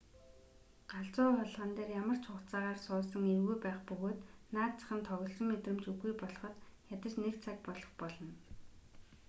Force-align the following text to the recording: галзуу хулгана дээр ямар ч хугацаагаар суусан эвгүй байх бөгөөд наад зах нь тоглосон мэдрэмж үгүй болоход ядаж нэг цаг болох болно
галзуу 0.91 1.27
хулгана 1.37 1.73
дээр 1.77 1.91
ямар 2.03 2.17
ч 2.19 2.25
хугацаагаар 2.27 2.79
суусан 2.85 3.23
эвгүй 3.35 3.57
байх 3.65 3.79
бөгөөд 3.89 4.19
наад 4.53 4.73
зах 4.79 4.91
нь 4.97 5.07
тоглосон 5.09 5.47
мэдрэмж 5.49 5.83
үгүй 5.91 6.11
болоход 6.21 6.55
ядаж 6.95 7.13
нэг 7.23 7.35
цаг 7.43 7.57
болох 7.67 7.89
болно 8.01 8.33